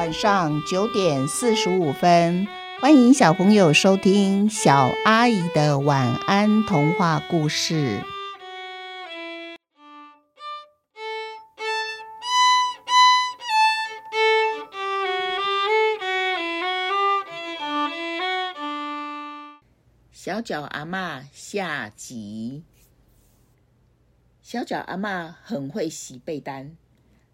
[0.00, 2.48] 晚上九点四十五分，
[2.80, 8.02] 欢迎小朋友收听小阿姨的晚安童话故事。
[20.10, 22.64] 小脚阿嬷下集。
[24.40, 26.74] 小脚阿嬷很会洗被单，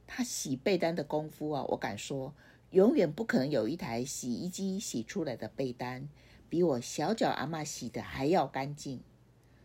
[0.08, 2.34] 她洗被单的功夫啊，我敢说，
[2.76, 6.10] 永远不可能有一台洗衣机洗出来的被单
[6.50, 9.00] 比我小脚阿嬷洗的还要干净。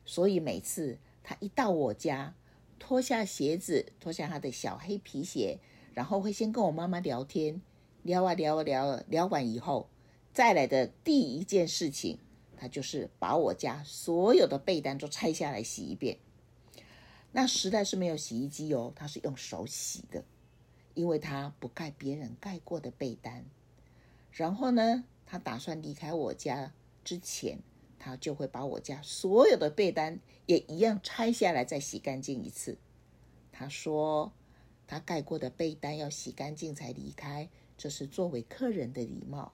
[0.05, 2.33] 所以每次她一到我家，
[2.79, 5.59] 脱下鞋子，脱下她的小黑皮鞋，
[5.93, 7.61] 然后会先跟我妈妈聊天，
[8.01, 9.89] 聊啊聊啊聊啊，聊完以后，
[10.31, 12.17] 再来的第一件事情，
[12.55, 16.17] 她就是把我家所有的被单都拆下来洗一遍。
[17.33, 20.23] 那时代是没有洗衣机哦，他是用手洗的，
[20.93, 23.45] 因为他不盖别人盖过的被单。
[24.31, 27.59] 然后呢，他打算离开我家之前，
[27.99, 32.77] 他就会把我家所有的被单也一样拆下来，再洗干净一次。
[33.51, 34.31] 他说，
[34.87, 39.53] 他盖过的被单要洗干净才离开，这是作为客人的礼貌。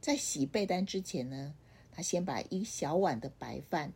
[0.00, 1.54] 在洗被单之前呢，
[1.90, 3.92] 他先把一小碗的白饭。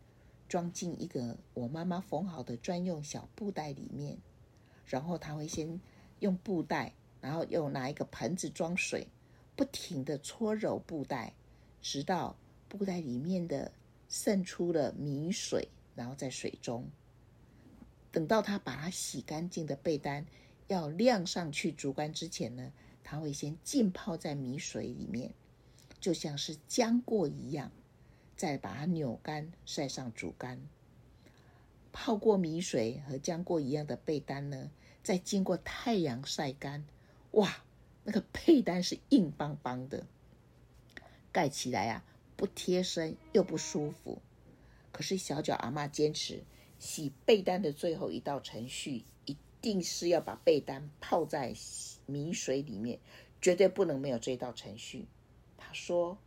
[0.49, 4.19] 装进一个我妈妈缝好的专用小布袋里面，
[4.85, 5.81] 然后他会先
[6.21, 9.09] 用布袋，然后又拿一个盆子装水，
[9.57, 11.35] 不停地搓揉布袋，
[11.83, 12.37] 直到
[12.69, 13.73] 布袋里面的
[14.09, 16.89] 渗出了米水，然后在水中，
[18.13, 20.25] 等到他把它洗干净的被单
[20.69, 25.35] 要晾上去竹竿之前呢，他会先浸泡在米水里面，
[26.01, 27.73] 就像是浆过一样。
[28.37, 30.59] 再把它扭干，晒上竹竿。
[31.93, 34.71] 泡过米水和浆过一样的被单呢，
[35.03, 36.85] 再经过太阳晒干，
[37.33, 37.65] 哇，
[38.05, 40.07] 那个被单是硬邦邦的，
[41.33, 42.05] 盖起来啊，
[42.37, 44.21] 不贴身又不舒服。
[44.93, 46.43] 可是小脚阿嬷坚持，
[46.79, 51.55] 洗被单的最后一道程序，一定是要把被单泡在
[52.07, 52.99] 米水里面，
[53.41, 55.07] 绝对不能没有这道程序。
[55.57, 56.19] 她说。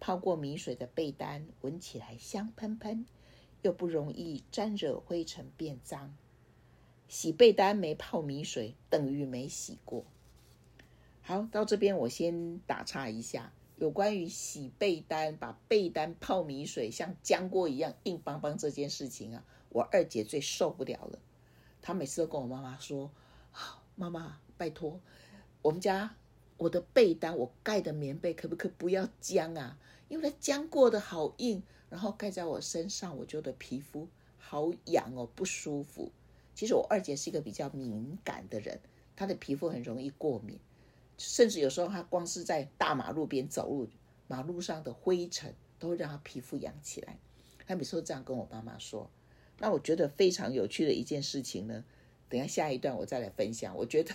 [0.00, 3.04] 泡过米水的被单闻起来香喷喷，
[3.62, 6.16] 又不容易沾惹灰尘变脏。
[7.08, 10.04] 洗被单没泡米水等于没洗过。
[11.22, 21.18] 好，到这边我先打岔一下，有关于洗被单把被单泡米水像浆过一样硬邦邦这件事情啊，我二姐最受不了了。
[21.82, 23.10] 她每次都跟我妈妈说
[23.96, 25.00] ：“妈妈，拜托，
[25.62, 26.14] 我们家。”
[26.58, 29.78] 我的被单，我盖的棉被可不可以不要浆啊？
[30.08, 34.08] 因为它浆过的好硬，然后盖在我身上，我觉得皮肤
[34.38, 36.10] 好痒哦，不舒服。
[36.58, 38.80] 其实我二姐是一个比较敏感的人，
[39.14, 40.58] 她的皮肤很容易过敏，
[41.16, 43.86] 甚至有时候她光是在大马路边走路，
[44.26, 47.16] 马路上的灰尘都会让她皮肤痒起来。
[47.64, 49.08] 她每次都这样跟我妈妈说。
[49.60, 51.84] 那我觉得非常有趣的一件事情呢，
[52.28, 53.76] 等下下一段我再来分享。
[53.76, 54.12] 我觉得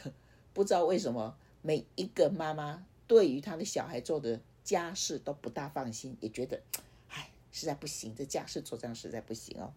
[0.54, 1.38] 不知道为什么。
[1.62, 6.62] 每一个妈妈对于她的小孩做的家事都不大放心，也觉得，
[7.08, 9.72] 哎，实在不行，这家事做这样实在不行哦。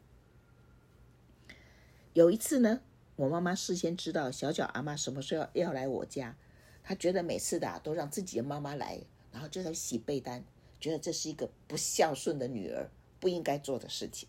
[2.17, 2.81] 有一次呢，
[3.17, 6.35] 我妈妈事先知道小脚阿嬷什么时候要，要来我家，
[6.83, 8.99] 她觉得每次的、都让自己的妈妈来，
[9.31, 10.43] 然后就在洗被单，
[10.81, 12.89] 觉得这是一个不孝顺的女儿
[13.21, 14.27] 不应该做的事情。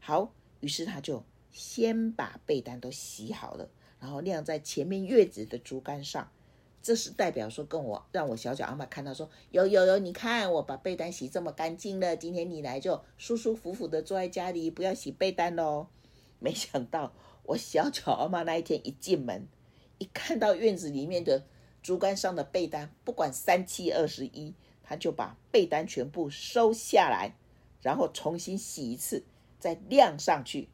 [0.00, 1.22] 好，于是她就
[1.52, 3.68] 先把被单都洗好了，
[4.00, 6.28] 然后晾在前面院子的竹竿上。
[6.82, 15.86] 这是代表说跟我让我小脚阿妈看到说有有有，你看我把被单洗这么干净了，今天你来就舒舒服服的坐在家里，不要洗被单喽。
[16.42, 17.12] 没想到
[17.44, 19.46] 我小脚阿嬷那一天一进门，
[19.98, 21.46] 一看到院子里面的
[21.82, 27.34] 竹竿上的被单，不管三七二十一，他就把被单全部收下来，
[27.80, 29.24] 然后重新洗一次，
[29.58, 30.68] 再晾上去。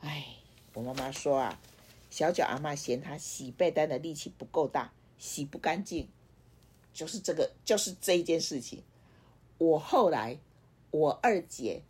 [0.00, 0.26] 哎，
[0.74, 1.60] 我妈妈说啊，
[2.08, 4.92] 小脚阿嬷嫌她洗被单的力气不够大。
[5.18, 6.10] 洗不干净，
[6.92, 8.82] 就是这个，就是这一件事情。
[9.56, 10.38] 我后来，
[10.90, 11.80] 我二姐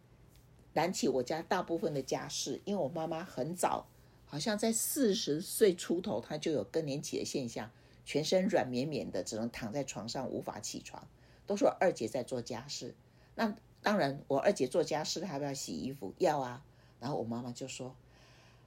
[0.77, 3.87] 揽起我家大部分的家事，因为我妈妈很早，
[4.27, 7.71] 好像在四十岁出头，她就有更年期的现象，
[8.05, 11.09] 全身软绵绵的，只能躺在床上无法起床。
[11.47, 12.95] 都是我二姐在做家事。
[13.37, 16.13] 那当然，我二姐做家事，她要不要洗衣服？
[16.19, 16.63] 要啊。
[17.01, 17.97] 然后我妈妈就说：“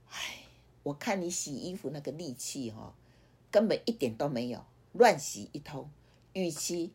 [0.10, 0.46] 哎，
[0.82, 2.96] 我看你洗衣服那个力气哈。”
[3.52, 5.88] 根本一点都没有，乱洗一通，
[6.34, 6.92] 与其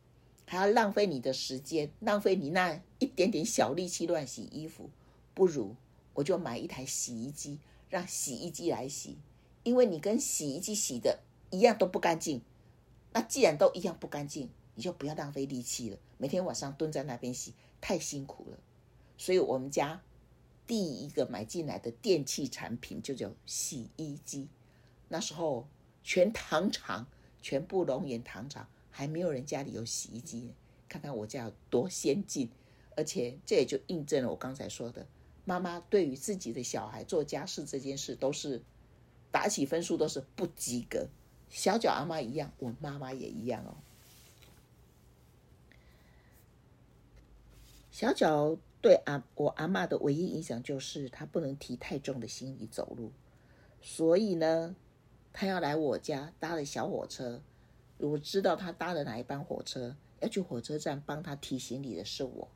[0.47, 4.91] 还要浪费你的时间，浪费你那一点点小力气乱洗衣服，
[5.35, 5.75] 不如
[6.15, 7.59] 我就买一台洗衣机，
[7.91, 9.19] 让洗衣机来洗，
[9.65, 11.21] 因为你跟洗衣机洗的
[11.51, 12.41] 一样都不干净，
[13.13, 18.59] 那既然都一样不干净，你就不要浪费力气了，每天晚上蹲在那边洗，太辛苦了。
[19.19, 20.03] 所以我们家
[20.67, 24.49] 第一个买进来的电器产品就叫洗衣机。
[25.09, 25.67] 那时候
[26.03, 27.07] 全糖厂，
[27.43, 30.53] 全部龙岩糖厂还没有人家里有洗衣机，
[30.89, 32.49] 看看我家有多先进。
[32.97, 35.05] 而且这也就印证了我刚才说的，
[35.45, 38.63] 妈妈对于自己的小孩做家事这件事，都是
[39.31, 41.09] 打起分数都是不及格。
[41.51, 43.77] 小脚阿妈一样，我妈妈也一样哦。
[47.91, 53.13] 小脚对阿我阿妈的唯一影响就是，她不能提太重的行李走路，
[53.81, 54.75] 所以呢，
[55.33, 57.43] 她要来我家搭了小火车。
[57.99, 62.49] 我知道她搭了哪一班火车，要去火车站帮她提行李的是我。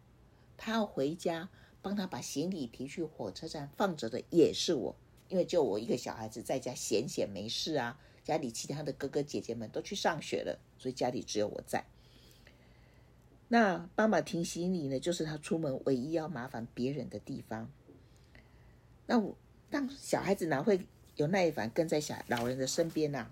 [0.60, 1.48] 他要回家
[1.80, 4.96] 帮他把行李提去火车站放着的也是我，
[5.28, 11.84] 因为就我一个小孩子在家闲闲没事啊，家里其他的哥哥姐姐们都去上学了，所以家里只有我在。
[13.48, 17.70] 那帮忙提行李呢，就是他出门唯一要麻烦别人的地方。
[19.06, 19.34] 那我
[19.70, 20.86] 当小孩子哪会
[21.16, 23.30] 有耐烦跟在小老人的身边呢？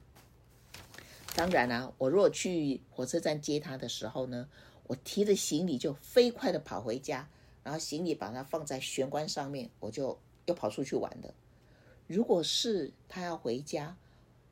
[1.34, 4.48] 当然啦，我如果去火车站接他的时候呢，
[4.86, 7.28] 我提着行李就飞快的跑回家，
[7.66, 11.34] 然后行李把它放在玄关上面，我就又跑出去玩了。
[12.06, 13.96] 如果是他要回家，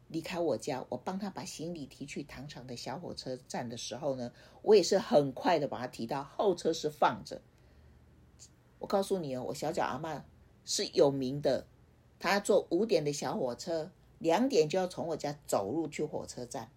[0.08, 4.32] 离开我家，我帮他把行李提去糖厂的小火车站的时候呢，
[4.62, 7.40] 我也是很快的把他提到候车室放着。
[8.80, 10.22] 我告诉你哦，我小脚阿嬷
[10.64, 11.68] 是有名的，
[12.18, 16.72] 他坐五点的小火车，两点就要从我家走路去火车站。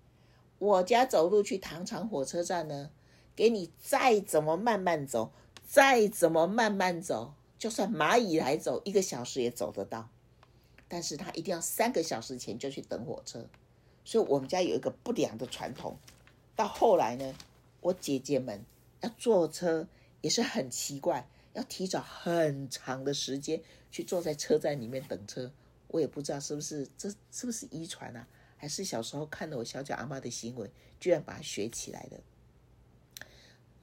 [0.59, 2.91] 我家走路去糖厂火车站呢，
[3.35, 5.31] 给你再怎么慢慢走，
[5.67, 10.09] 再怎么慢慢走，就算蚂蚁来走，一个小时也走得到。
[10.87, 13.45] 但是他一定要三个小时前就去等火车，
[14.05, 15.97] 所以我们家有一个不良的传统。
[16.55, 17.35] 到后来呢，
[17.81, 18.63] 我姐姐们
[19.01, 19.85] 要坐车
[20.21, 23.61] 也是很奇怪，要提早很长的时间
[23.91, 25.51] 去坐在车站里面等车。
[25.89, 28.25] 我也不知道是不是这是不是遗传啊，
[28.55, 32.17] 还是小时候看了我小脚阿妈的行为，居然把它学起来了。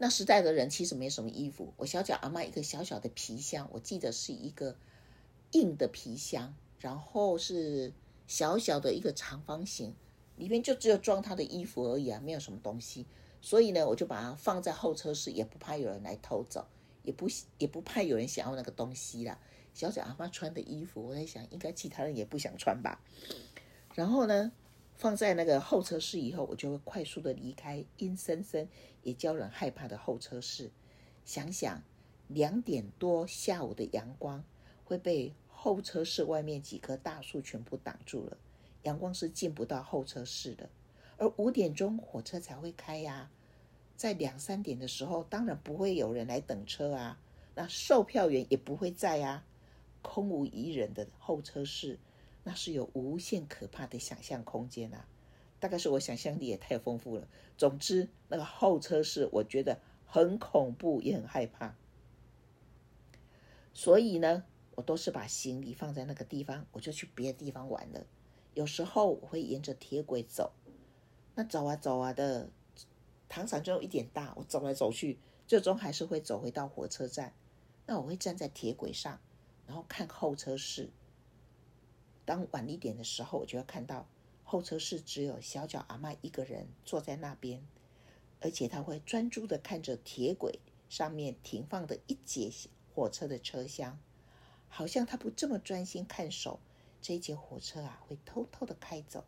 [0.04, 1.72] 那时代的人其实没什么衣服。
[1.78, 4.76] 我小脚阿嬷一个小小的皮箱，我记得是一个
[5.52, 7.90] 硬的皮箱，然后是
[8.26, 9.94] 小小的一个长方形，
[10.36, 13.06] 里面就只有装她的衣服而已啊，没有什么东西。
[13.40, 16.66] 所以呢，我就把它放在候车室，也不怕有人来偷走，
[17.02, 17.26] 也不
[17.56, 19.38] 也不怕有人想要那个东西啦。
[19.72, 23.00] 小脚阿嬷穿的衣服，我在想，应该其他人也不想穿吧。
[23.94, 24.52] 然后呢，
[24.96, 28.68] 放在那个候车室以后，我就会快速的离开阴森森
[29.02, 30.70] 也叫人害怕的候车室。
[31.24, 31.82] 想想
[32.28, 34.44] 两点多下午的阳光
[34.84, 38.36] 会被候车室外面几棵大树全部挡住了，
[38.82, 40.68] 阳光是进不到候车室的。
[41.16, 43.30] 而五点钟火车才会开呀，
[43.96, 47.18] 在两三点的时候，当然不会有人来等车啊，
[47.54, 49.44] 那售票员也不会在啊，
[50.02, 51.98] 空无一人的候车室。
[52.44, 55.08] 那是有无限可怕的想象空间啊！
[55.58, 57.26] 大概是我想象力也太丰富了。
[57.56, 61.74] 总之，那个候车室我觉得很恐怖，也很害怕。
[63.72, 68.06] 所以呢，我都是把行李放在那个地方，我就去别的地方玩了。
[68.52, 70.52] 有时候我会沿着铁轨走，
[71.34, 72.50] 那走啊走啊的，
[73.28, 77.32] 糖厂就有一点大，我走来走去，最终还是会走回到火车站。
[77.86, 79.18] 那我会站在铁轨上，
[79.66, 80.90] 然后看候车室。
[82.24, 84.06] 当晚一点的时候，我就会看到
[84.44, 87.66] 候车室只有小脚阿嬷一个人坐在那边，
[88.40, 92.50] 而且他会专注的看着铁轨上面停放的一节
[92.94, 93.98] 火车的车厢，
[94.68, 96.60] 好像他不这么专心看守，
[97.02, 99.24] 这一节火车啊会偷偷的开走。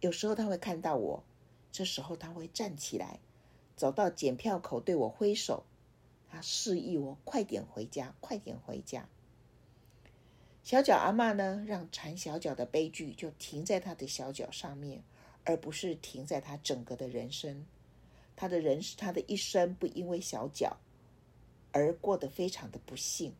[0.00, 1.24] 有时候他会看到我，
[1.70, 3.20] 这时候他会站起来，
[3.76, 5.64] 走到检票口对我挥手，
[6.28, 9.08] 他示意我快点回家，快点回家。
[10.68, 15.02] 小脚阿嬷呢，让缠小脚的悲剧就停在他的小脚上面，
[15.44, 17.64] 而不是停在他整个的人生。
[18.36, 20.76] 他的人，他的一生不因为小脚
[21.72, 23.34] 而过得非常的不幸。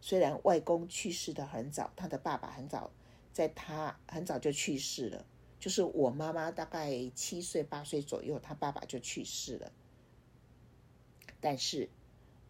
[0.00, 2.92] 虽然外公去世的很早，他的爸爸很早，
[3.32, 5.26] 在他很早就去世了，
[5.58, 9.72] 就是我妈妈大概七岁八岁左右，他爸爸就去世了。
[11.40, 11.88] 但是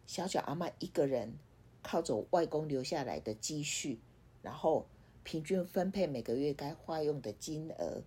[0.06, 1.38] 小脚阿嬷一个人。
[1.84, 4.00] 靠着外公留下来的积蓄，
[4.42, 4.86] 然后
[5.22, 8.02] 平均分配每个月该花用的金额，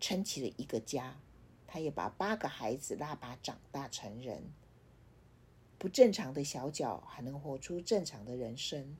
[0.00, 1.18] 撑起了一个家。
[1.66, 4.42] 他也把八个孩子拉拔长大成人。
[5.78, 8.96] 不正常的小脚还能活出正常的人生，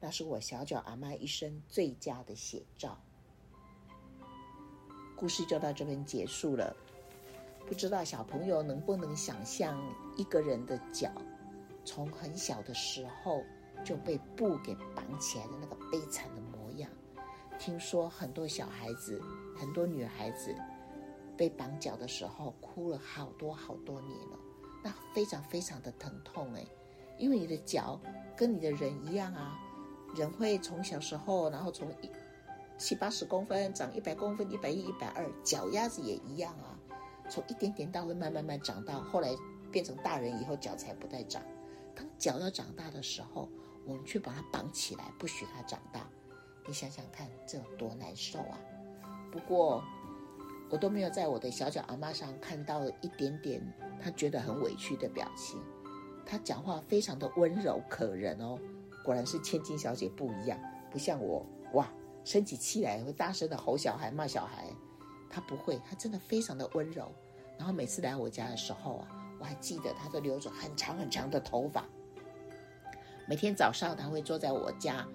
[0.00, 2.98] 那是我小脚阿嬷一生最佳的写照。
[5.14, 6.74] 故事就到这边结束了。
[7.66, 9.78] 不知道小朋友能不能想象
[10.16, 11.12] 一个人的脚，
[11.84, 13.44] 从很小的时候
[13.84, 16.90] 就被布给绑起来的那个悲惨的模样？
[17.58, 19.20] 听说很多小孩子，
[19.56, 20.54] 很多女孩子
[21.36, 24.38] 被绑脚的时候哭了好多好多年了，
[24.84, 26.64] 那非常非常的疼痛哎，
[27.18, 28.00] 因为你的脚
[28.36, 29.58] 跟你的人一样啊，
[30.14, 32.10] 人会从小时候，然后从一
[32.76, 36.78] 七八十公分长一百公分，一百一、一百二，脚丫子也一样啊。
[37.28, 39.30] 从一点点到会慢慢慢长到，后来
[39.72, 41.42] 变成大人以后脚才不再长。
[41.94, 43.48] 当脚要长大的时候，
[43.88, 46.06] 我们却把它绑起来，不许它长大。
[46.66, 48.60] 你想想看，这有多难受啊！
[49.32, 49.82] 不过
[50.68, 53.62] 我都没有在我的小脚阿嬷上看到一点点
[53.98, 55.58] 她觉得很委屈的表情。
[56.26, 58.58] 她讲话非常的温柔可人哦，
[59.02, 61.88] 果然是千金小姐不一样，不像我哇，
[62.24, 64.66] 生起气来会大声的吼小孩骂小孩。
[65.30, 67.10] 他不会，他真的非常的温柔。
[67.56, 71.86] 然后每次来我家的时候啊，我还记得他都留着很长很长的头发。
[73.28, 75.06] 每天早上他会坐在我家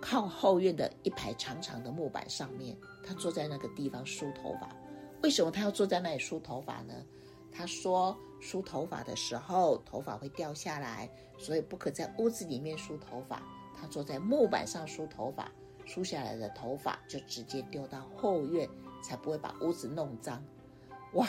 [0.00, 4.68] 靠后院的一排长长的木板上面，他坐在那个地方梳头发。
[5.22, 6.94] 为什么他要坐在那里梳头发呢？
[7.52, 13.42] 他说梳头发的时候头发会掉下来，所以不可在屋子里面梳头发。
[13.78, 15.52] 他坐在木板上梳头发，
[15.84, 18.68] 梳下来的头发就直接丢到后院。
[19.02, 20.40] 才不会把屋子弄脏，
[21.14, 21.26] 哇！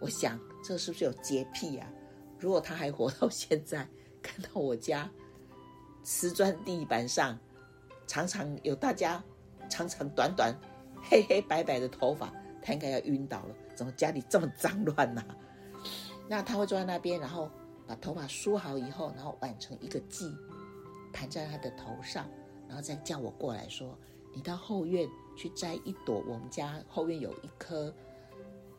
[0.00, 1.92] 我想这是不是有洁癖啊？
[2.38, 3.84] 如果他还活到现在，
[4.22, 5.10] 看到我家
[6.02, 7.38] 瓷砖地板上
[8.06, 9.22] 常常有大家
[9.68, 10.54] 长长短短、
[11.02, 13.54] 黑黑白白的头发，他应该要晕倒了。
[13.74, 15.24] 怎么家里这么脏乱呢？
[16.28, 17.50] 那他会坐在那边，然后
[17.86, 20.32] 把头发梳好以后，然后挽成一个髻，
[21.12, 22.28] 盘在他的头上，
[22.68, 23.98] 然后再叫我过来说
[24.32, 27.90] ：“你到后院。”去摘一朵，我们家后院有一棵，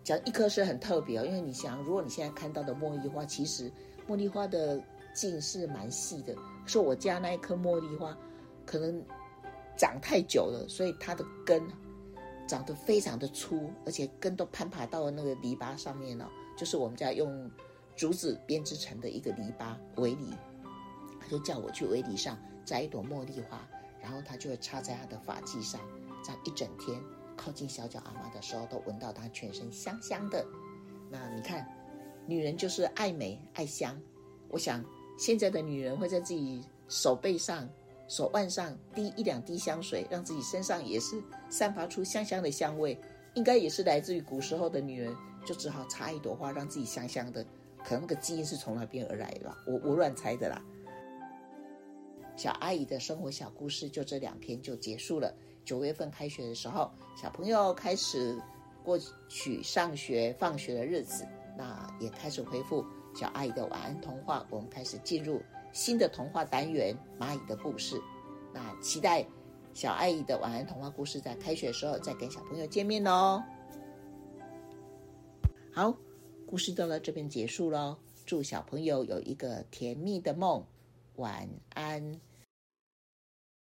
[0.03, 3.71] 讲一棵是很特别哦，因为你想，如果你现在看到的茉莉花，其实
[4.07, 4.79] 茉莉花的
[5.13, 8.17] 茎是蛮细的，说我家那一棵茉莉花
[8.65, 9.03] 可能
[9.77, 11.63] 长太久了，所以它的根
[12.47, 17.49] 长得非常的粗，而且根都攀爬到了那个篱笆上面了，就是我们家用
[17.95, 20.33] 竹子编织成的一个篱笆围篱，
[21.19, 23.65] 他就叫我去围篱上摘一朵茉莉花，
[24.01, 25.79] 然后他就会插在他的发髻上。
[26.23, 27.01] 这样一整天，
[27.35, 30.45] 靠近小脚阿妈的时候，都闻到她全身香香的。
[31.09, 31.67] 那你看，
[32.25, 33.99] 女人就是爱美爱香。
[34.47, 34.81] 我想，
[35.17, 37.67] 现在的女人会在自己手背上、
[38.07, 42.97] 手腕上滴一两滴香水，让自己身上也是散发出香香的香味，
[43.33, 45.15] 应该也是来自于古时候的女人，
[45.45, 47.45] 就只好插一朵花，让自己香香的。
[47.83, 50.61] 可能那个基因是从那边而来的吧，我我乱猜的啦。
[52.35, 55.33] 小阿姨的生活小故事就这两篇就结束了。
[55.65, 56.89] 九月份开学的时候，
[57.21, 58.41] 小朋友开始
[58.83, 58.97] 过
[59.29, 61.27] 去上学、放学的日子，
[61.57, 64.45] 那也开始恢复小阿姨的晚安童话。
[64.49, 65.41] 我们开始进入
[65.71, 67.97] 新的童话单元《蚂蚁的故事》。
[68.53, 69.25] 那期待
[69.73, 73.43] 小阿姨的晚安童话故事在开学的时候再跟小朋友见面哦。
[75.71, 75.95] 好，
[76.45, 77.97] 故事到了这边结束喽。
[78.25, 80.65] 祝小朋友有一个甜蜜的梦，
[81.15, 82.19] 晚安。